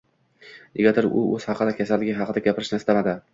[0.79, 3.17] Negadir u oʻzi haqida, kasalligi haqida gapirishni istamadi.